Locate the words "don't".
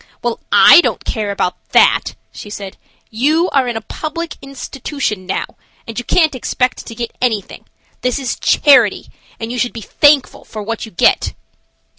0.81-1.05